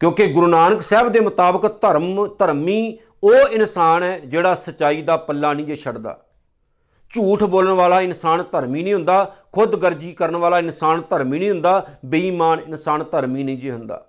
[0.00, 5.52] ਕਿਉਂਕਿ ਗੁਰੂ ਨਾਨਕ ਸਾਹਿਬ ਦੇ ਮੁਤਾਬਕ ਧਰਮ, ਧਰਮੀ ਉਹ ਇਨਸਾਨ ਹੈ ਜਿਹੜਾ ਸਚਾਈ ਦਾ ਪੱਲਾ
[5.52, 6.25] ਨਹੀਂ ਜੇ ਛੱਡਦਾ।
[7.16, 12.60] ਝੂਠ ਬੋਲਣ ਵਾਲਾ ਇਨਸਾਨ ਧਰਮੀ ਨਹੀਂ ਹੁੰਦਾ ਖੁਦਗਰਜੀ ਕਰਨ ਵਾਲਾ ਇਨਸਾਨ ਧਰਮੀ ਨਹੀਂ ਹੁੰਦਾ, ਬੇਈਮਾਨ
[12.60, 14.06] ਇਨਸਾਨ ਧਰਮੀ ਨਹੀਂ ਜੀ ਹੁੰਦਾ।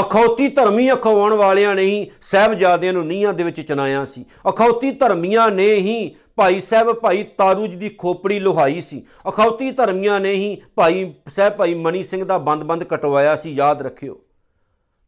[0.00, 5.50] ਅਖੌਤੀ ਧਰਮੀ ਅਖਵਾਉਣ ਵਾਲਿਆਂ ਨੇ ਹੀ ਸਾਹਿਬਜ਼ਾਦਿਆਂ ਨੂੰ ਨੀਹਾਂ ਦੇ ਵਿੱਚ ਚਨਾਇਆ ਸੀ। ਅਖੌਤੀ ਧਰਮੀਆਂ
[5.50, 10.62] ਨੇ ਹੀ ਭਾਈ ਸਾਹਿਬ ਭਾਈ ਤਾਰੂ ਜੀ ਦੀ ਖੋਪੜੀ ਲੋਹਾਈ ਸੀ। ਅਖੌਤੀ ਧਰਮੀਆਂ ਨੇ ਹੀ
[10.76, 14.20] ਭਾਈ ਸਾਹਿਬ ਭਾਈ ਮਨੀ ਸਿੰਘ ਦਾ ਬੰਦ-ਬੰਦ ਕਟਵਾਇਆ ਸੀ, ਯਾਦ ਰੱਖਿਓ।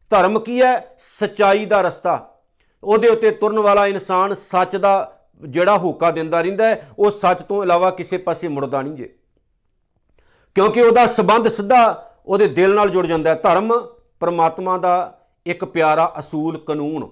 [0.09, 0.95] ਧਰਮ ਕੀ ਹੈ?
[0.99, 2.29] ਸਚਾਈ ਦਾ ਰਸਤਾ।
[2.83, 7.63] ਉਹਦੇ ਉੱਤੇ ਤੁਰਨ ਵਾਲਾ ਇਨਸਾਨ ਸੱਚ ਦਾ ਜਿਹੜਾ ਹੋਕਾ ਦਿੰਦਾ ਰਹਿੰਦਾ ਹੈ, ਉਹ ਸੱਚ ਤੋਂ
[7.63, 9.13] ਇਲਾਵਾ ਕਿਸੇ ਪਾਸੇ ਮੁੜਦਾ ਨਹੀਂ ਜੇ।
[10.55, 13.71] ਕਿਉਂਕਿ ਉਹਦਾ ਸਬੰਧ ਸਿੱਧਾ ਉਹਦੇ ਦਿਲ ਨਾਲ ਜੁੜ ਜਾਂਦਾ ਹੈ। ਧਰਮ
[14.19, 17.07] ਪਰਮਾਤਮਾ ਦਾ ਇੱਕ ਪਿਆਰਾ ਅਸੂਲ ਕਾਨੂੰਨ,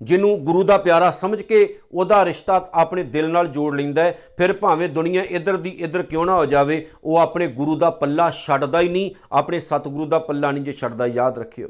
[0.00, 4.52] ਜਿਹਨੂੰ ਗੁਰੂ ਦਾ ਪਿਆਰਾ ਸਮਝ ਕੇ ਉਹਦਾ ਰਿਸ਼ਤਾ ਆਪਣੇ ਦਿਲ ਨਾਲ ਜੋੜ ਲੈਂਦਾ ਹੈ। ਫਿਰ
[4.52, 8.80] ਭਾਵੇਂ ਦੁਨੀਆ ਇੱਧਰ ਦੀ ਇੱਧਰ ਕਿਉਂ ਨਾ ਹੋ ਜਾਵੇ, ਉਹ ਆਪਣੇ ਗੁਰੂ ਦਾ ਪੱਲਾ ਛੱਡਦਾ
[8.80, 11.68] ਹੀ ਨਹੀਂ, ਆਪਣੇ ਸਤਿਗੁਰੂ ਦਾ ਪੱਲਾ ਨਹੀਂ ਜੇ ਛੱਡਦਾ, ਯਾਦ ਰੱਖਿਓ।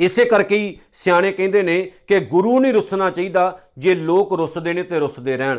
[0.00, 4.82] ਇਸੇ ਕਰਕੇ ਹੀ ਸਿਆਣੇ ਕਹਿੰਦੇ ਨੇ ਕਿ ਗੁਰੂ ਨਹੀਂ ਰੁੱਸਣਾ ਚਾਹੀਦਾ, ਜੇ ਲੋਕ ਰੁੱਸਦੇ ਨੇ
[4.82, 5.58] ਤੇ ਰੁੱਸਦੇ ਰਹਿਣ।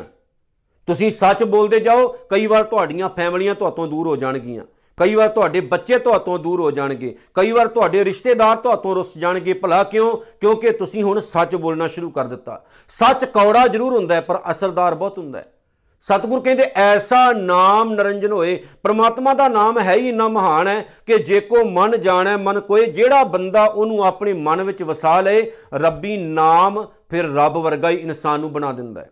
[0.87, 4.63] ਤੁਸੀਂ ਸੱਚ ਬੋਲਦੇ ਜਾਓ, ਕਈ ਵਾਰ ਤੁਹਾਡੀਆਂ ਫੈਮਲੀਆਂ ਤੁਹਾਤੋਂ ਦੂਰ ਹੋ ਜਾਣਗੀਆਂ।
[4.97, 9.53] ਕਈ ਵਾਰ ਤੁਹਾਡੇ ਬੱਚੇ ਤੁਹਾਤੋਂ ਦੂਰ ਹੋ ਜਾਣਗੇ। ਕਈ ਵਾਰ ਤੁਹਾਡੇ ਰਿਸ਼ਤੇਦਾਰ ਤੁਹਾਤੋਂ ਰੁੱਸ ਜਾਣਗੇ।
[9.53, 10.17] ਭਲਾ ਕਿਉਂ?
[10.17, 14.95] ਕਿਉਂਕਿ ਤੁਸੀਂ ਹੁਣ ਸੱਚ ਬੋਲਣਾ ਸ਼ੁਰੂ ਕਰ ਦਿੱਤਾ। ਸੱਚ ਕੌੜਾ ਜ਼ਰੂਰ ਹੁੰਦਾ ਹੈ, ਪਰ ਅਸਰਦਾਰ
[14.95, 15.53] ਬਹੁਤ ਹੁੰਦਾ ਹੈ।
[16.01, 21.17] ਸਤਿਗੁਰ ਕਹਿੰਦੇ, ਐਸਾ ਨਾਮ ਨਰੰਜਨ ਹੋਏ। ਪ੍ਰਮਾਤਮਾ ਦਾ ਨਾਮ ਹੈ ਹੀ ਇੰਨਾ ਮਹਾਨ ਹੈ ਕਿ
[21.17, 26.17] ਜੇ ਕੋ ਮਨ ਜਾਣੈ, ਮਨ ਕੋਏ। ਜਿਹੜਾ ਬੰਦਾ ਉਹਨੂੰ ਆਪਣੇ ਮਨ ਵਿੱਚ ਵਸਾ ਲਏ, ਰੱਬੀ
[26.17, 29.09] ਨਾਮ ਫਿਰ ਰੱਬ ਵਰਗਾ ਹੀ ਇਨਸਾਨ ਨੂੰ ਬਣਾ ਦਿੰਦਾ ਹੈ।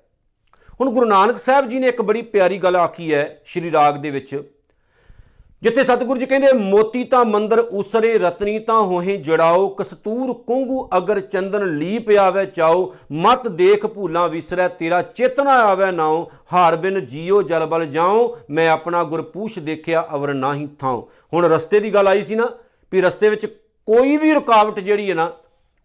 [0.81, 4.11] ਹੁਣ ਗੁਰੂ ਨਾਨਕ ਸਾਹਿਬ ਜੀ ਨੇ ਇੱਕ ਬੜੀ ਪਿਆਰੀ ਗੱਲ ਆਖੀ ਹੈ ਸ਼੍ਰੀ ਰਾਗ ਦੇ
[4.11, 4.43] ਵਿੱਚ।
[5.63, 11.19] ਜਿੱਥੇ ਸਤਿਗੁਰੂ ਜੀ ਕਹਿੰਦੇ, ਮੋਤੀ ਤਾਂ ਮੰਦਰ ਉਸਰੇ, ਰਤਨੀ ਤਾਂ ਹੋਹੇ ਜੜਾਓ, ਕਸਤੂਰ ਕੁੰਗੂ ਅਗਰ
[11.19, 17.41] ਚੰਦਨ ਲੀਪ ਆਵੇ ਚਾਓ, ਮਤ ਦੇਖ ਭੂਲਾਂ ਵਿਸਰੈ, ਤੇਰਾ ਚੇਤਨਾ ਆਵੇ ਨਾਉ, ਹਾਰ ਬਿਨ ਜੀਓ
[17.41, 22.23] ਜਲ ਬਲ ਜਾਉ, ਮੈਂ ਆਪਣਾ ਗੁਰਪੂਛ ਦੇਖਿਆ ਅਵਰ ਨਾਹੀ ਥਾਉ। ਹੁਣ ਰਸਤੇ ਦੀ ਗੱਲ ਆਈ
[22.23, 22.49] ਸੀ ਨਾ,
[22.91, 23.45] ਵੀ ਰਸਤੇ ਵਿੱਚ
[23.85, 25.31] ਕੋਈ ਵੀ ਰੁਕਾਵਟ ਜਿਹੜੀ ਹੈ ਨਾ,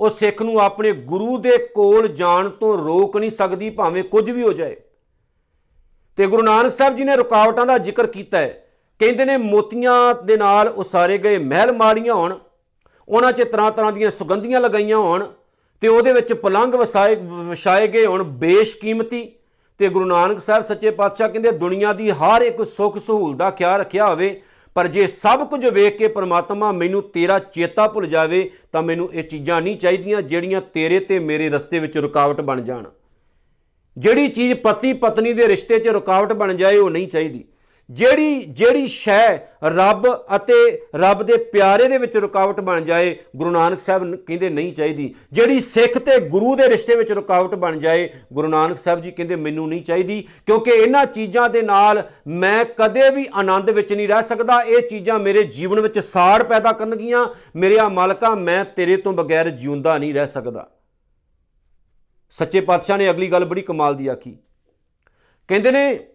[0.00, 4.42] ਉਹ ਸਿੱਖ ਨੂੰ ਆਪਣੇ ਗੁਰੂ ਦੇ ਕੋਲ ਜਾਣ ਤੋਂ ਰੋਕ ਨਹੀਂ ਸਕਦੀ, ਭਾਵੇਂ ਕੁਝ ਵੀ
[4.42, 4.76] ਹੋ ਜਾਏ।
[6.16, 8.63] ਤੇ ਗੁਰੂ ਨਾਨਕ ਸਾਹਿਬ ਜੀ ਨੇ ਰੁਕਾਵਟਾਂ ਦਾ ਜ਼ਿਕਰ ਕੀਤਾ ਹੈ।
[9.00, 12.34] ਕਹਿੰਦੇ ਨੇ ਮੋਤੀਆਂ ਦੇ ਨਾਲ ਉਸਾਰੇ ਗਏ ਮਹਿਲ ਮਾੜੀਆਂ ਹੋਣ,
[13.08, 15.26] ਉਹਨਾਂ 'ਚ ਤਰ੍ਹਾਂ ਤਰ੍ਹਾਂ ਦੀਆਂ ਸੁਗੰਧੀਆਂ ਲਗਾਈਆਂ ਹੋਣ
[15.82, 19.30] ਤੇ ਉਹਦੇ ਵਿੱਚ ਪਲੰਗ ਵਸਾਏ ਵਿਛਾਏ ਗਏ ਹੋਣ ਬੇਸ਼ਕੀਮਤੀ
[19.80, 23.78] ਤੇ ਗੁਰੂ ਨਾਨਕ ਸਾਹਿਬ ਸੱਚੇ ਪਾਤਸ਼ਾਹ ਕਹਿੰਦੇ ਦੁਨੀਆ ਦੀ ਹਰ ਇੱਕ ਸੁੱਖ ਸਹੂਲਤ ਦਾ ਖਿਆਲ
[23.80, 24.40] ਰੱਖਿਆ ਹੋਵੇ,
[24.76, 29.24] ਪਰ ਜੇ ਸਭ ਕੁਝ ਵੇਖ ਕੇ ਪ੍ਰਮਾਤਮਾ ਮੈਨੂੰ ਤੇਰਾ ਚੇਤਾ ਭੁੱਲ ਜਾਵੇ ਤਾਂ ਮੈਨੂੰ ਇਹ
[29.24, 32.84] ਚੀਜ਼ਾਂ ਨਹੀਂ ਚਾਹੀਦੀਆਂ ਜਿਹੜੀਆਂ ਤੇਰੇ ਤੇ ਮੇਰੇ ਰਸਤੇ ਵਿੱਚ ਰੁਕਾਵਟ ਬਣ ਜਾਣ।
[33.96, 37.44] ਜਿਹੜੀ ਚੀਜ਼ ਪਤੀ ਪਤਨੀ ਦੇ ਰਿਸ਼ਤੇ 'ਚ ਰੁਕਾਵਟ ਬਣ ਜਾਏ ਉਹ ਨਹੀਂ ਚਾਹੀਦੀ।
[37.90, 43.78] ਜਿਹੜੀ ਜਿਹੜੀ ਸ਼ੈ ਰੱਬ ਅਤੇ ਰੱਬ ਦੇ ਪਿਆਰੇ ਦੇ ਵਿੱਚ ਰੁਕਾਵਟ ਬਣ ਜਾਏ, ਗੁਰੂ ਨਾਨਕ
[43.78, 48.10] ਸਾਹਿਬ ਨ- ਕਹਿੰਦੇ ਨਹੀਂ ਚਾਹੀਦੀ। ਜਿਹੜੀ ਸਿੱਖ ਤੇ ਗੁਰੂ ਦੇ ਰਿਸ਼ਤੇ ਵਿੱਚ ਰੁਕਾਵਟ ਬਣ ਜਾਏ,
[48.32, 53.10] ਗੁਰੂ ਨਾਨਕ ਸਾਹਿਬ ਜੀ ਕਹਿੰਦੇ ਮੈਨੂੰ ਨਹੀਂ ਚਾਹੀਦੀ, ਕਿਉਂਕਿ ਇਹਨਾਂ ਚੀਜ਼ਾਂ ਦੇ ਨਾਲ ਮੈਂ ਕਦੇ
[53.10, 57.26] ਵੀ ਆਨੰਦ ਵਿੱਚ ਨਹੀਂ ਰਹਿ ਸਕਦਾ। ਇਹ ਚੀਜ਼ਾਂ ਮੇਰੇ ਜੀਵਨ ਵਿੱਚ ਸਾੜ ਪੈਦਾ ਕਰਨਗੀਆਂ।
[57.56, 60.70] ਮੇਰਿਆ ਮਾਲਕਾ, ਮੈਂ ਤੇਰੇ ਤੋਂ ਬਗੈਰ ਜਿਉਂਦਾ ਨਹੀਂ ਰਹਿ ਸਕਦਾ।
[62.30, 64.38] ਸੱਚੇ ਪਾਤਸ਼ਾਹ ਨੇ ਅਗਲੀ ਗੱਲ ਬੜੀ ਕਮਾਲ ਦੀ ਆਖੀ।
[65.48, 66.06] ਕਹਿੰਦੇ ਨੇ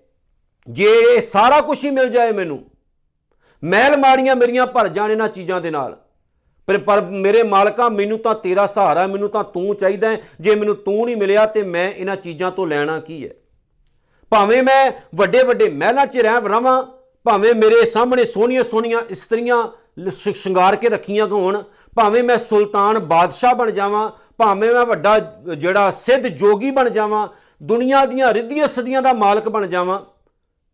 [0.69, 2.63] ਜੇ ਇਹ ਸਾਰਾ ਕੁਝ ਹੀ ਮਿਲ ਜਾਏ ਮੈਨੂੰ,
[3.63, 5.97] ਮਹਿਲ ਮਾੜੀਆਂ ਮੇਰੀਆਂ ਭਰ ਜਾਣ ਇਹਨਾਂ ਚੀਜ਼ਾਂ ਦੇ ਨਾਲ
[6.67, 10.75] ਪਰ ਪਰ ਮੇਰੇ ਮਾਲਕਾ, ਮੈਨੂੰ ਤਾਂ ਤੇਰਾ ਸਹਾਰਾ, ਮੈਨੂੰ ਤਾਂ ਤੂੰ ਚਾਹੀਦਾ ਹੈ। ਜੇ ਮੈਨੂੰ
[10.75, 13.33] ਤੂੰ ਨਹੀਂ ਮਿਲਿਆ ਤੇ ਮੈਂ ਇਹਨਾਂ ਚੀਜ਼ਾਂ ਤੋਂ ਲੈਣਾ ਕੀ ਹੈ
[14.31, 16.83] ਭਾਵੇਂ ਮੈਂ ਵੱਡੇ ਵੱਡੇ ਮਹਿਲਾਂ 'ਚ ਰਹਿ ਰਵਾਂ,
[17.23, 19.67] ਭਾਵੇਂ ਮੇਰੇ ਸਾਹਮਣੇ ਸੋਹਣੀਆਂ ਸੋਹਣੀਆਂ ਇਸਤਰੀਆਂ
[19.99, 21.63] ਲ- ਸ਼- ਸ਼ਿੰਗਾਰ ਕੇ ਰੱਖੀਆਂ ਹੋਣ,
[21.95, 25.19] ਭਾਵੇਂ ਮੈਂ ਸੁਲਤਾਨ ਬਾਦਸ਼ਾਹ ਬਣ ਜਾਵਾਂ, ਭਾਵੇਂ ਮੈਂ ਵੱਡਾ
[25.57, 27.27] ਜਿਹੜਾ ਸਿੱਧ ਜੋਗੀ ਬਣ ਜਾਵਾਂ,
[27.63, 29.99] ਦੁਨੀਆ ਦੀਆਂ ਰਿੱਧੀਆਂ ਸਦੀਆਂ ਦਾ ਮਾਲਕ ਬਣ ਜਾਵਾਂ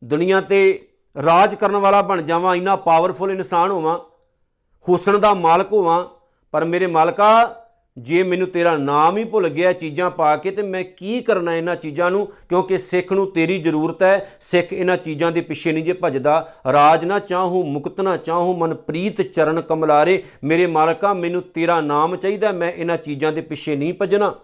[0.03, 0.87] ਦੁਨੀਆ ਤੇ
[1.25, 3.99] ਰਾਜ ਕਰਨ ਵਾਲਾ ਬਣ ਜਾਵਾਂ, ਇੰਨਾ ਪਾਵਰਫੁਲ ਇਨਸਾਨ ਹੋਵਾਂ,
[4.89, 6.05] ਹੁਸਨ ਦਾ ਮਾਲਕ ਹੋਵਾਂ,
[6.51, 7.61] ਪਰ ਮੇਰੇ ਮਾਲਕਾ,
[7.99, 11.75] ਜੇ ਮੈਨੂੰ ਤੇਰਾ ਨਾਮ ਹੀ ਭੁੱਲ ਗਿਆ ਚੀਜ਼ਾਂ ਪਾ ਕੇ, ਤੇ ਮੈਂ ਕੀ ਕਰਨਾ ਇਹਨਾਂ
[11.75, 12.27] ਚੀਜ਼ਾਂ ਨੂੰ?
[12.49, 17.05] ਕਿਉਂਕਿ ਸਿੱਖ ਨੂੰ ਤੇਰੀ ਜ਼ਰੂਰਤ ਹੈ, ਸਿੱਖ ਇਹਨਾਂ ਚੀਜ਼ਾਂ ਦੇ ਪਿੱਛੇ ਨਹੀਂ ਜੇ ਭੱਜਦਾ। ਰਾਜ
[17.05, 22.71] ਨਾ ਚਾਹੂੰ, ਮੁਕਤ ਨਾ ਚਾਹੂੰ, ਮਨਪ੍ਰੀਤ ਚਰਨ ਕਮਲਾਰੇ, ਮੇਰੇ ਮਾਲਕਾ, ਮੈਨੂੰ ਤੇਰਾ ਨਾਮ ਚਾਹੀਦਾ, ਮੈਂ
[22.71, 24.35] ਇਹਨਾਂ ਚੀਜ਼ਾਂ ਦੇ ਪਿੱਛੇ ਨਹੀਂ ਭੱਜਣਾ।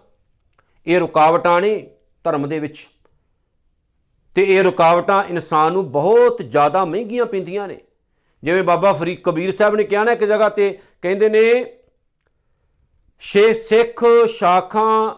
[0.86, 1.90] ਇਹ ਰੁਕਾਵਟਾਂ ਨੇ
[2.24, 2.88] ਧਰਮ ਦੇ ਵਿੱਚ।
[4.34, 7.80] ਤੇ ਇਹ ਰੁਕਾਵਟਾਂ ਇਨਸਾਨ ਨੂੰ ਬਹੁਤ ਜ਼ਿਆਦਾ ਮਹਿੰਗੀਆਂ ਪੈਂਦੀਆਂ ਨੇ।
[8.42, 11.64] ਜਿਵੇਂ ਬਾਬਾ ਫਰੀਦ ਕਬੀਰ ਸਾਹਿਬ ਨੇ ਕਿਹਾ ਨਾ ਇੱਕ ਜਗ੍ਹਾ ਤੇ, ਕਹਿੰਦੇ ਨੇ,
[13.20, 15.14] ਛੇ ਸਿੱਖ ਸ਼ਾਖਾਂ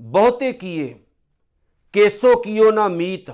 [0.00, 0.94] ਬਹੁਤੇ ਕੀਏ,
[1.92, 3.30] ਕੇਸੋ ਕੀਓ ਨਾ ਮੀਤ।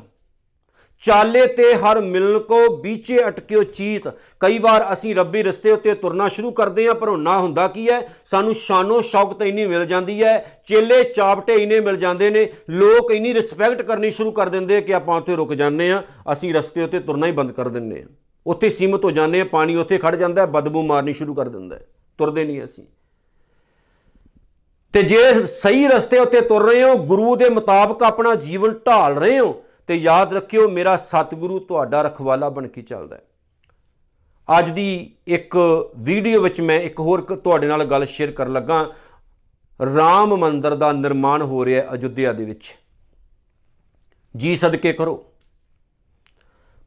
[1.00, 4.08] ਚਾਲੇ ਤੇ ਹਰ ਮਿਲਨ ਕੋ ਵਿਚੇ ਅਟਕਿਓ ਚੀਤ।
[4.40, 8.12] ਕਈ ਵਾਰ ਅਸੀਂ ਰੱਬੀ ਰਸਤੇ ਉੱਤੇ ਤੁਰਨਾ ਸ਼ੁਰੂ ਕਰਦੇ ਹਾਂ, ਪਰ ਹੁੰਨਾ ਹੁੰਦਾ ਕੀ ਹੈ?
[8.24, 13.34] ਸਾਨੂੰ ਸ਼ਾਨੋ ਸ਼ੌਕਤ ਇੰਨੀ ਮਿਲ ਜਾਂਦੀ ਹੈ, ਚੇਲੇ ਚਾਪਟੇ ਇੰਨੇ ਮਿਲ ਜਾਂਦੇ ਨੇ, ਲੋਕ ਇੰਨੀ
[13.34, 16.02] ਰਿਸਪੈਕਟ ਕਰਨੀ ਸ਼ੁਰੂ ਕਰ ਦਿੰਦੇ ਕਿ ਆਪਾਂ ਉੱਥੇ ਰੁਕ ਜਾਂਦੇ ਹਾਂ,
[16.32, 18.08] ਅਸੀਂ ਰਸਤੇ ਉੱਤੇ ਤੁਰਨਾ ਹੀ ਬੰਦ ਕਰ ਦਿੰਦੇ ਹਾਂ।
[18.46, 21.76] ਉੱਥੇ ਸੀਮਤ ਹੋ ਜਾਂਦੇ ਹਾਂ, ਪਾਣੀ ਉੱਥੇ ਖੜ ਜਾਂਦਾ ਹੈ, ਬਦਬੂ ਮਾਰਨੀ ਸ਼ੁਰੂ ਕਰ ਦਿੰਦਾ
[21.76, 21.86] ਹੈ।
[22.18, 22.84] ਤੁਰਦੇ ਨਹੀਂ ਅਸੀਂ।
[24.92, 29.38] ਤੇ ਜੇ ਸਹੀ ਰਸਤੇ ਉੱਤੇ ਤੁਰ ਰਹੇ ਹੋ, ਗੁਰੂ ਦੇ ਮੁਤਾਬਕ ਆਪਣਾ ਜੀਵਨ ਢਾਲ ਰਹੇ
[29.38, 33.22] ਹੋ ਤੇ ਯਾਦ ਰੱਖਿਓ, ਮੇਰਾ ਸਤਿਗੁਰੂ ਤੁਹਾਡਾ ਰਖਵਾਲਾ ਬਣ ਕੇ ਚੱਲਦਾ ਹੈ।
[34.58, 35.56] ਅੱਜ ਦੀ ਇੱਕ
[35.98, 38.92] ਵੀਡੀਓ ਵਿੱਚ ਮੈਂ ਇੱਕ ਹੋਰ ਕ- ਤੁਹਾਡੇ ਨਾਲ ਗੱਲ ਸ਼ੇਅਰ ਕਰਨ ਲੱਗਾ।
[39.96, 42.76] ਰਾਮ ਮੰਦਿਰ ਦਾ ਨਿਰਮਾਣ ਹੋ ਰਿਹਾ ਹੈ ਅਯੁੱਧਿਆ ਦੇ ਵਿੱਚ।
[44.36, 45.26] ਜੀ ਸਦਕੇ ਕਰੋ।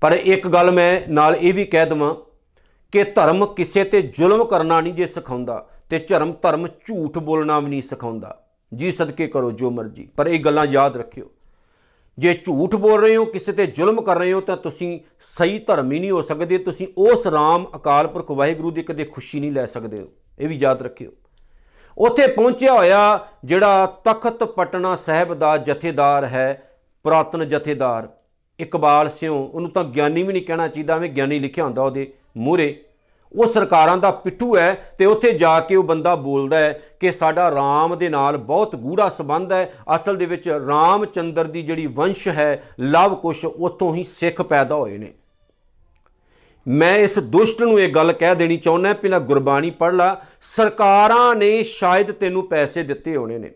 [0.02, 2.16] ਪਰ ਇੱਕ ਗੱਲ ਮੈਂ ਨਾਲ ਇਹ ਵੀ ਕਹਿ ਦਵਾਂ
[2.92, 7.70] ਕਿ ਧਰਮ ਕਿਸੇ ਤੇ ਜ਼ੁਲਮ ਕਰਨਾ ਨਹੀਂ ਜੇ ਸਿਖਾਉਂਦਾ ਤੇ ਧਰਮ ਧਰਮ ਝੂਠ ਬੋਲਣਾ ਵੀ
[7.70, 11.32] ਨਹੀਂ ਸਿਖਾਉਂਦਾ। ਜੀ ਸਦਕੇ ਕਰੋ ਜੋ ਮਰਜ਼ੀ। ਪਰ ਇਹ ਗੱਲਾਂ ਯਾਦ ਰੱਖਿਓ।
[12.20, 16.00] ਜੇ ਝੂਠ ਬੋਲ ਰਹੇ ਹੋ, ਕਿਸੇ ਤੇ ਜ਼ੁਲਮ ਕਰ ਰਹੇ ਹੋ, ਤਾਂ ਤੁਸੀਂ ਸਹੀ ਧਰਮੀ
[16.00, 20.02] ਨਹੀਂ ਹੋ ਸਕਦੇ। ਤੁਸੀਂ ਉਸ ਰਾਮ ਅਕਾਲ ਪੁਰਖ ਵਾਹਿਗੁਰੂ ਦੀ ਕਦੇ ਖੁਸ਼ੀ ਨਹੀਂ ਲੈ ਸਕਦੇ।
[20.02, 20.08] ਹੋ
[20.40, 21.12] ਇਹ ਵੀ ਯਾਦ ਰੱਖਿਓ।
[21.98, 28.10] ਉੱਥੇ ਪਹੁੰਚਿਆ ਹੋਇਆ ਜਿਹੜਾ ਤਖਤ ਪਟਨਾ ਸਾਹਿਬ ਦਾ ਜਥੇਦਾਰ ਹੈ, ਪੁਰਾਤਨ ਜਥੇਦਾਰ,
[28.60, 32.84] ਇਕਬਾਲ ਸਿਉ। ਉਹਨੂੰ ਤਾਂ ਗਿਆਨੀ ਵੀ ਨਹੀਂ ਕਹਿਣਾ ਚਾਹੀਦਾ, ਐਵੇਂ ਗਿਆਨੀ ਲਿਖਿਆ ਹੁੰਦਾ ਉਹਦੇ ਮੂਹਰੇ।
[33.36, 37.52] ਉਹ ਸਰਕਾਰਾਂ ਦਾ ਪਿੱਠੂ ਹੈ ਤੇ ਉੱਥੇ ਜਾ ਕੇ ਉਹ ਬੰਦਾ ਬੋਲਦਾ ਹੈ ਕਿ ਸਾਡਾ
[37.52, 42.64] ਰਾਮ ਦੇ ਨਾਲ ਬਹੁਤ ਗੂੜਾ ਸੰਬੰਧ ਹੈ। ਅਸਲ ਦੇ ਵਿੱਚ ਰਾਮਚੰਦਰ ਦੀ ਜਿਹੜੀ ਵੰਸ਼ ਹੈ,
[42.80, 45.14] ਲਵ ਕੁਸ਼ ਉੱਥੋਂ ਹੀ ਸਿੱਖ ਪੈਦਾ ਹੋਏ ਨੇ।
[46.68, 51.64] ਮੈਂ ਇਸ ਦੁਸ਼ਟ ਨੂੰ ਇਹ ਗੱਲ ਕਹਿ ਦੇਣੀ ਚਾਹੁੰਦਾ ਪਹਿਲਾਂ ਗੁਰਬਾਣੀ ਪੜ੍ਹ ਲਾ। ਸਰਕਾਰਾਂ ਨੇ
[51.64, 53.52] ਸ਼ਾਇਦ ਤੈਨੂੰ ਪੈਸੇ ਦਿੱਤੇ ਹੋਣੇ ਨੇ।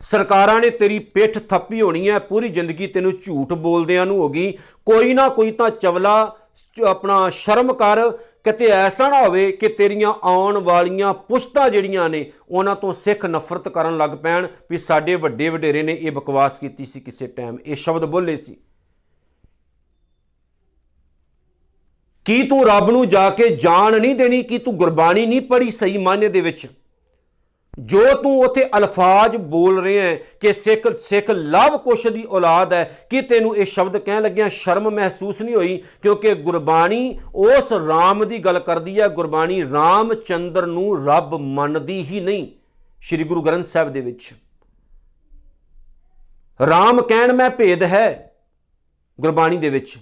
[0.00, 5.14] ਸਰਕਾਰਾਂ ਨੇ ਤੇਰੀ ਪਿੱਠ ਥੱਪੀ ਹੋਣੀ ਹੈ, ਪੂਰੀ ਜ਼ਿੰਦਗੀ ਤੈਨੂੰ ਝੂਠ ਬੋਲਦਿਆਂ ਨੂੰ ਹੋਗੀ ਕੋਈ
[5.14, 8.12] ਨਾ ਕੋਈ ਤਾਂ ਚਵਲਾ ਚ- ਆਪਣਾ ਸ਼ਰਮ ਕਰ
[8.44, 13.68] ਕਿਤੇ ਐਸਾ ਨਾ ਹੋਵੇ ਕਿ ਤੇਰੀਆਂ ਆਉਣ ਵਾਲੀਆਂ ਪੁਸ਼ਤਾਂ ਜਿਹੜੀਆਂ ਨੇ ਉਹਨਾਂ ਤੋਂ ਸਿੱਖ ਨਫ਼ਰਤ
[13.68, 17.76] ਕਰਨ ਲੱਗ ਪੈਣ ਵੀ ਸਾਡੇ ਵੱਡੇ ਵਡੇਰੇ ਨੇ ਇਹ ਬਕਵਾਸ ਕੀਤੀ ਸੀ ਕਿਸੇ ਟਾਈਮ। ਇਹ
[17.76, 18.56] ਸ਼ਬਦ ਬੋਲੇ ਸੀ।
[22.24, 24.42] ਕੀ ਤੂੰ ਰੱਬ ਨੂੰ ਜਾ ਕੇ ਜਾਣ ਨਹੀਂ ਦੇਣੀ?
[24.42, 26.66] ਕੀ ਤੂੰ ਗੁਰਬਾਣੀ ਨਹੀਂ ਪੜ੍ਹੀ ਸਹੀ ਮਾਇਨੇ ਦੇ ਵਿੱਚ?
[27.78, 33.06] ਜੋ ਤੂੰ ਉਥੇ ਅਲਫਾਜ਼ ਬੋਲ ਰਿਹਾ ਹੈ ਕਿ ਸਿੱਖ ਸਿੱਖ ਲਵ ਕੁਸ਼ ਦੀ ਔਲਾਦ ਹੈ,
[33.10, 35.82] ਕਿ ਤੈਨੂੰ ਇਹ ਸ਼ਬਦ ਕਹਿਣ ਲੱਗਿਆ ਸ਼ਰਮ ਮਹਿਸੂਸ ਨਹੀਂ ਹੋਈ?
[36.02, 42.46] ਕਿਉਂਕਿ ਗੁਰਬਾਣੀ ਉਸ ਰਾਮ ਦੀ ਗੱਲ ਕਰਦੀ ਹੈ, ਗੁਰਬਾਣੀ ਰਾਮਚੰਦਰ ਨੂੰ ਰੱਬ ਮੰਨਦੀ ਹੀ ਨਹੀਂ,
[43.02, 44.32] ਸ੍ਰੀ ਗੁਰੂ ਗ੍ਰੰਥ ਸਾਹਿਬ ਦੇ ਵਿੱਚ।
[46.68, 48.32] ਰਾਮ ਕਹਿਣ ਮੈਂ ਭੇਦ ਹੈ
[49.20, 49.96] ਗੁਰਬਾਣੀ ਦੇ ਵਿੱਚ,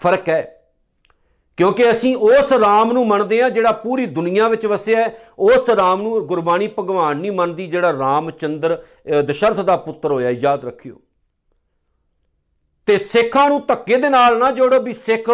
[0.00, 0.55] ਫ਼ਰਕ ਹੈ।
[1.56, 6.02] ਕਿਉਂਕਿ ਅਸੀਂ ਉਸ ਰਾਮ ਨੂੰ ਮੰਨਦੇ ਆ ਜਿਹੜਾ ਪੂਰੀ ਦੁਨੀਆ ਵਿੱਚ ਵਸਿਆ ਹੈ। ਉਸ ਰਾਮ
[6.02, 8.82] ਨੂੰ ਗੁਰਬਾਣੀ ਭਗਵਾਨ ਨਹੀਂ ਮੰਨਦੀ ਜਿਹੜਾ ਰਾਮਚੰਦਰ
[9.18, 10.94] ਅ, ਦਸ਼ਰਥ ਦਾ ਪੁੱਤਰ ਹੋਇਆ ਯਾਦ ਰੱਖਿਓ।
[12.86, 15.30] ਤੇ ਸਿੱਖਾਂ ਨੂੰ ਧੱਕੇ ਦੇ ਨਾਲ ਨਾ ਜੋੜੋ ਵੀ ਸਿੱਖ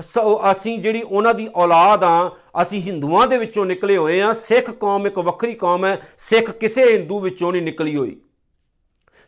[0.00, 2.30] ਸ- ਅਸੀਂ ਜਿਹੜੀ ਉਹਨਾਂ ਦੀ ਔਲਾਦ ਆ
[2.62, 6.96] ਅਸੀਂ ਹਿੰਦੂਆਂ ਦੇ ਵਿੱਚੋਂ ਨਿਕਲੇ ਹੋਏ ਆ ਸਿੱਖ ਕੌਮ ਇੱਕ ਵੱਖਰੀ ਕੌਮ ਹੈ। ਸਿੱਖ ਕਿਸੇ
[6.96, 8.16] ਹਿੰਦੂ ਵਿੱਚੋਂ ਨਹੀਂ ਨਿਕਲੀ ਹੋਈ।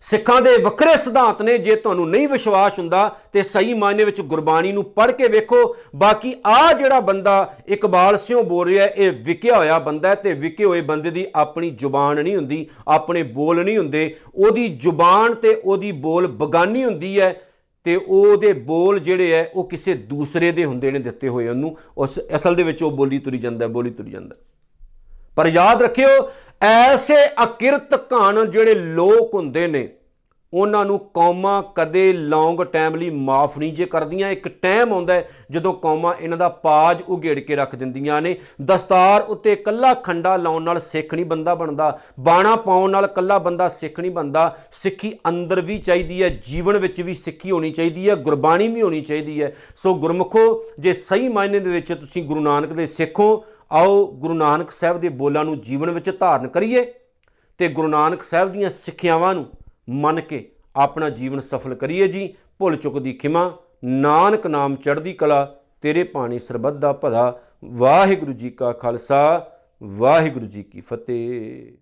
[0.03, 4.73] ਸਿੱਖਾਂ ਦੇ ਵੱਖਰੇ ਸਿਧਾਂਤ ਨੇ ਜੇ ਤੁਹਾਨੂੰ ਨਹੀਂ ਵਿਸ਼ਵਾਸ ਹੁੰਦਾ ਤੇ ਸਹੀ ਮਾਇਨੇ ਵਿੱਚ ਗੁਰਬਾਣੀ
[4.73, 5.57] ਨੂੰ ਪੜ੍ਹ ਕੇ ਵੇਖੋ।
[5.97, 10.33] ਬਾਕੀ ਆ ਜਿਹੜਾ ਬੰਦਾ ਇਕਬਾਲ ਸਿਓ ਬੋਲ ਰਿਹਾ ਹੈ, ਇਹ ਵਿਕਿਆ ਹੋਇਆ ਬੰਦਾ ਹੈ ਤੇ
[10.35, 15.55] ਵਿਕੇ ਹੋਏ ਬੰਦੇ ਦੀ ਆਪਣੀ ਜ਼ੁਬਾਨ ਨਹੀਂ ਹੁੰਦੀ ਆਪਣੇ ਬੋਲ ਨਹੀਂ ਹੁੰਦੇ। ਉਹਦੀ ਜ਼ੁਬਾਨ ਤੇ
[15.55, 17.35] ਉਹਦੀ ਬੋਲ ਬਗਾਨੀ ਹੁੰਦੀ ਹੈ
[17.87, 22.19] ਤੇ ਉਹਦੇ ਬੋਲ ਜਿਹੜੇ ਹੈ ਉਹ ਕਿਸੇ ਦੂਸਰੇ ਦੇ ਹੁੰਦੇ ਨੇ ਦਿੱਤੇ ਹੋਏ ਉਹਨੂੰ। ਉਸ
[22.37, 24.58] ਅਸਲ ਦੇ ਵਿੱਚ ਉਹ ਬੋਲੀ ਤੁਰੀ ਜਾਂਦਾ ਹੈ, ਬੋਲੀ ਤੁਰੀ ਜਾਂਦਾ ਹੈ।
[25.39, 26.09] ਪਰ ਯਾਦ ਰੱਖਿਓ,
[26.63, 29.89] ਐਸੇ ਅਕਿਰਤ ਕਹਾਣ ਜਿਹੜੇ ਲੋਕ ਹੁੰਦੇ ਨੇ,
[30.55, 35.29] ਉਹਨਾਂ ਨੂੰ ਕੌਮਾਂ ਕਦੇ ਲੌਂਗ ਟਾਈਮ ਲਈ ਮਾਫ ਨਹੀਂ ਜੇ ਕਰਦੀਆਂ। ਇੱਕ ਟਾਈਮ ਆਉਂਦਾ ਹੈ
[35.51, 40.63] ਜਦੋਂ ਕੌਮਾਂ ਇਹਨਾਂ ਦਾ ਪਾਜ ਉਗੇੜ ਕੇ ਰੱਖ ਦਿੰਦੀਆਂ ਨੇ। ਦਸਤਾਰ ਉੱਤੇ ਕੱਲਾ ਖੰਡਾ ਲਾਉਣ
[40.63, 45.61] ਨਾਲ ਸਿੱਖ ਨਹੀਂ ਬੰਦਾ ਬਣਦਾ। ਬਾਣਾ ਪਾਉਣ ਨਾਲ ਕੱਲਾ ਬੰਦਾ ਸਿੱਖ ਨਹੀਂ ਬਣਦਾ। ਸਿੱਖੀ ਅੰਦਰ
[45.61, 49.55] ਵੀ ਚਾਹੀਦੀ ਹੈ, ਜੀਵਨ ਵਿੱਚ ਵੀ ਸਿੱਖੀ ਹੋਣੀ ਚਾਹੀਦੀ ਹੈ, ਗੁਰਬਾਣੀ ਵੀ ਹੋਣੀ ਚਾਹੀਦੀ ਹੈ।
[49.77, 54.71] ਸੋ ਗੁਰਮੁਖੋ, ਜੇ ਸਹੀ ਮਾਇਨੇ ਦੇ ਵਿੱਚ ਤੁਸੀਂ ਗੁਰੂ ਨਾਨਕ ਦੇ ਸਿੱਖੋ ਆਓ ਗੁਰੂ ਨਾਨਕ
[54.71, 56.95] ਸਾਹਿਬ ਦੇ ਬੋਲਾਂ ਨੂੰ ਜੀਵਨ ਵਿੱਚ ਧਾਰਨ ਕਰੀਏ
[57.59, 59.47] ਤੇ ਗੁਰੂ ਨਾਨਕ ਸਾਹਿਬ ਦੀਆਂ ਸਿੱਖਿਆਵਾਂ ਨੂੰ
[59.89, 65.61] ਮੰਨ ਕੇ ਆਪਣਾ ਜੀਵਨ ਸਫਲ ਕਰੀਏ ਜੀ। ਭੁੱਲ ਚੁੱਕ ਦੀ ਖਿਮਾ, ਨਾਨਕ ਨਾਮ ਚੜ੍ਹਦੀ ਕਲਾ,
[65.83, 69.51] ਤੇਰੇ ਪਾਣੀ ਸਰਬੱਤ ਦਾ ਭਲਾ। ਵਾਹਿਗੁਰੂ ਜੀ ਕਾ ਖਾਲਸਾ,
[69.83, 71.78] ਵਾਹਿਗੁਰੂ ਜੀ ਕੀ ਫਤਿਹ।